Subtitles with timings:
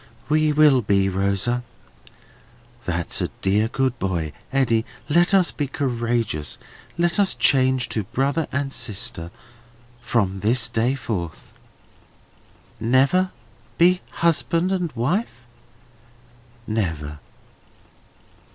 [0.29, 1.61] "We will be, Rosa."
[2.85, 4.33] "That's a dear good boy!
[4.51, 6.57] Eddy, let us be courageous.
[6.97, 9.29] Let us change to brother and sister
[10.01, 11.53] from this day forth."
[12.79, 13.29] "Never
[13.77, 15.43] be husband and wife?"
[16.65, 17.19] "Never!"